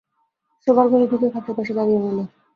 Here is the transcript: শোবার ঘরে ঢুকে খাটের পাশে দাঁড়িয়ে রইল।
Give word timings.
শোবার 0.67 0.85
ঘরে 0.91 1.05
ঢুকে 1.11 1.27
খাটের 1.33 1.55
পাশে 1.57 1.73
দাঁড়িয়ে 1.77 1.99
রইল। 1.99 2.19